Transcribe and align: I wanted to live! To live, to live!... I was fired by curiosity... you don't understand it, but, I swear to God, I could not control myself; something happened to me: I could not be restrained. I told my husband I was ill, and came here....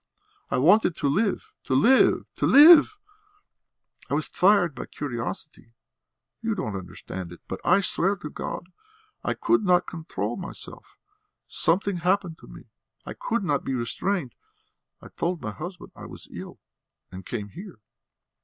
I 0.49 0.57
wanted 0.57 0.95
to 0.95 1.07
live! 1.07 1.53
To 1.65 1.75
live, 1.75 2.25
to 2.37 2.47
live!... 2.47 2.97
I 4.09 4.15
was 4.15 4.25
fired 4.25 4.73
by 4.73 4.87
curiosity... 4.87 5.73
you 6.41 6.55
don't 6.55 6.75
understand 6.75 7.31
it, 7.31 7.39
but, 7.47 7.61
I 7.63 7.81
swear 7.81 8.15
to 8.15 8.31
God, 8.31 8.71
I 9.23 9.35
could 9.35 9.63
not 9.63 9.85
control 9.85 10.37
myself; 10.37 10.97
something 11.47 11.97
happened 11.97 12.39
to 12.39 12.47
me: 12.47 12.63
I 13.05 13.13
could 13.13 13.43
not 13.43 13.63
be 13.63 13.75
restrained. 13.75 14.33
I 15.03 15.09
told 15.09 15.39
my 15.39 15.51
husband 15.51 15.91
I 15.95 16.07
was 16.07 16.27
ill, 16.31 16.57
and 17.11 17.23
came 17.23 17.49
here.... 17.49 17.77